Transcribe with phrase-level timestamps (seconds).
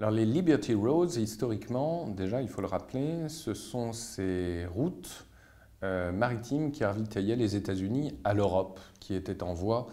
[0.00, 5.24] Alors les Liberty Roads, historiquement, déjà il faut le rappeler, ce sont ces routes
[5.84, 9.86] euh, maritimes qui ravitaillaient les États-Unis à l'Europe, qui étaient en voie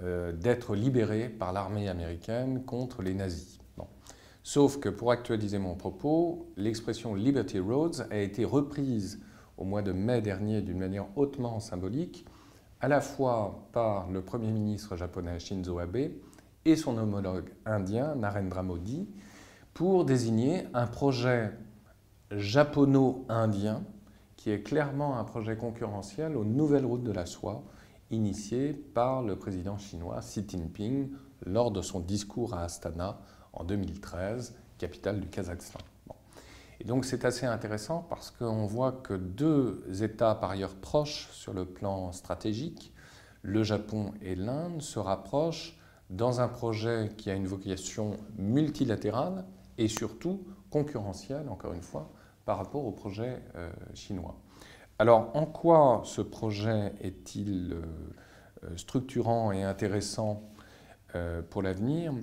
[0.00, 3.58] euh, d'être libérée par l'armée américaine contre les nazis.
[4.44, 9.20] Sauf que pour actualiser mon propos, l'expression Liberty Roads a été reprise
[9.56, 12.26] au mois de mai dernier d'une manière hautement symbolique,
[12.80, 16.10] à la fois par le Premier ministre japonais Shinzo Abe
[16.64, 19.08] et son homologue indien Narendra Modi,
[19.74, 21.52] pour désigner un projet
[22.30, 23.84] japono-indien
[24.36, 27.62] qui est clairement un projet concurrentiel aux nouvelles routes de la soie
[28.10, 31.10] initié par le président chinois Xi Jinping
[31.46, 33.20] lors de son discours à Astana
[33.52, 35.80] en 2013, capitale du Kazakhstan.
[36.80, 41.52] Et donc c'est assez intéressant parce qu'on voit que deux États par ailleurs proches sur
[41.52, 42.92] le plan stratégique,
[43.42, 45.78] le Japon et l'Inde, se rapprochent
[46.10, 49.44] dans un projet qui a une vocation multilatérale
[49.78, 52.10] et surtout concurrentielle, encore une fois,
[52.44, 54.36] par rapport au projet euh, chinois.
[54.98, 57.82] Alors en quoi ce projet est-il euh,
[58.64, 60.42] euh, structurant et intéressant
[61.50, 62.14] pour l'avenir?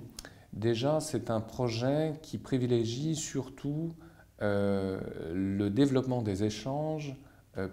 [0.52, 3.92] Déjà, c'est un projet qui privilégie surtout
[4.40, 7.14] le développement des échanges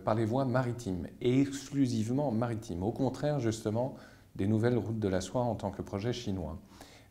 [0.04, 3.96] par les voies maritimes, et exclusivement maritimes, au contraire justement
[4.36, 6.60] des nouvelles routes de la soie en tant que projet chinois.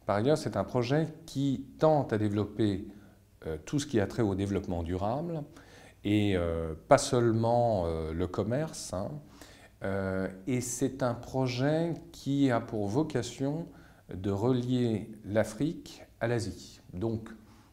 [0.06, 2.86] Par ailleurs, c'est un projet qui tente à développer
[3.46, 5.42] euh, tout ce qui a trait au développement durable
[6.04, 8.94] et euh, pas seulement euh, le commerce.
[8.94, 9.10] Hein.
[10.46, 13.66] et c'est un projet qui a pour vocation
[14.12, 16.80] de relier l'Afrique à l'Asie.
[16.92, 17.28] Donc,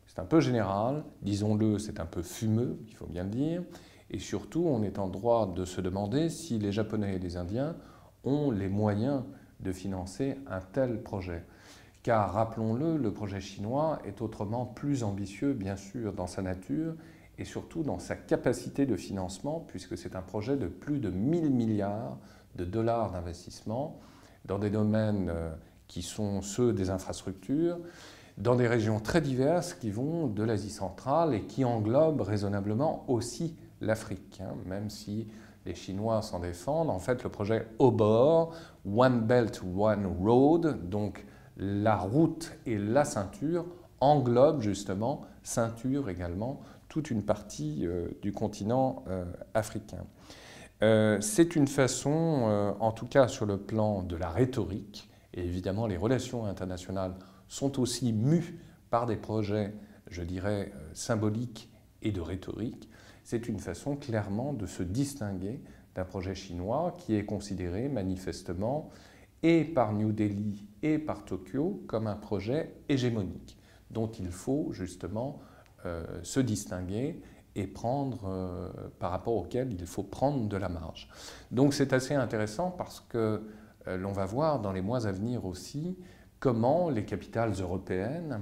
[0.07, 3.63] c'est un peu général, disons-le, c'est un peu fumeux, il faut bien le dire.
[4.09, 7.75] Et surtout, on est en droit de se demander si les Japonais et les Indiens
[8.23, 9.23] ont les moyens
[9.59, 11.43] de financer un tel projet.
[12.03, 16.95] Car rappelons-le, le projet chinois est autrement plus ambitieux, bien sûr, dans sa nature
[17.37, 21.49] et surtout dans sa capacité de financement, puisque c'est un projet de plus de 1000
[21.49, 22.17] milliards
[22.55, 23.99] de dollars d'investissement
[24.45, 25.51] dans des domaines euh,
[25.87, 27.79] qui sont ceux des infrastructures,
[28.37, 33.55] dans des régions très diverses qui vont de l'Asie centrale et qui englobent raisonnablement aussi
[33.79, 35.27] l'Afrique, hein, même si
[35.65, 36.89] les Chinois s'en défendent.
[36.89, 38.53] En fait, le projet au bord,
[38.85, 41.25] One Belt, One Road, donc
[41.57, 43.65] la route et la ceinture
[43.99, 50.05] englobent justement, ceinture également, toute une partie euh, du continent euh, africain.
[50.81, 55.87] Euh, c'est une façon, en tout cas sur le plan de la rhétorique, et évidemment
[55.87, 57.15] les relations internationales
[57.47, 58.59] sont aussi mues
[58.89, 59.73] par des projets,
[60.09, 61.71] je dirais, symboliques
[62.01, 62.89] et de rhétorique,
[63.23, 65.61] c'est une façon clairement de se distinguer
[65.95, 68.89] d'un projet chinois qui est considéré manifestement
[69.43, 73.57] et par New Delhi et par Tokyo comme un projet hégémonique
[73.91, 75.41] dont il faut justement
[75.85, 77.21] euh, se distinguer
[77.55, 81.07] et prendre, euh, par rapport auquel il faut prendre de la marge.
[81.51, 83.43] Donc c'est assez intéressant parce que
[83.87, 85.97] euh, l'on va voir dans les mois à venir aussi
[86.39, 88.41] comment les capitales européennes,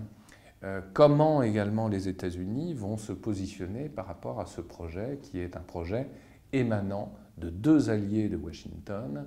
[0.93, 5.61] comment également les États-Unis vont se positionner par rapport à ce projet qui est un
[5.61, 6.07] projet
[6.53, 9.25] émanant de deux alliés de Washington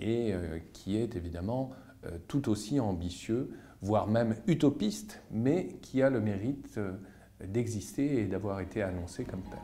[0.00, 1.70] et euh, qui est évidemment
[2.06, 3.50] euh, tout aussi ambitieux,
[3.80, 6.92] voire même utopiste, mais qui a le mérite euh,
[7.46, 9.60] d'exister et d'avoir été annoncé comme tel.